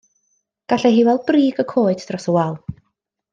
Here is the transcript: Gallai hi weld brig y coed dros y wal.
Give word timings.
Gallai 0.71 0.91
hi 0.95 1.03
weld 1.09 1.23
brig 1.27 1.61
y 1.65 1.67
coed 1.73 2.07
dros 2.09 2.27
y 2.33 2.37
wal. 2.39 2.59